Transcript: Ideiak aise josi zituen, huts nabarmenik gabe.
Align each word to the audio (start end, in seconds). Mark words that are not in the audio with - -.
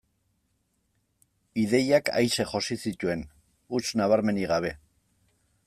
Ideiak 1.63 2.09
aise 2.21 2.47
josi 2.53 2.79
zituen, 2.87 3.23
huts 3.77 3.87
nabarmenik 4.03 4.51
gabe. 4.55 4.73